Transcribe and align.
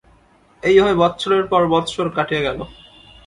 এইভাবে 0.63 0.93
বৎসরের 0.95 1.43
পর 1.47 1.61
বৎসর 1.67 2.07
কাটিয়া 2.09 2.41
গেল। 2.41 2.59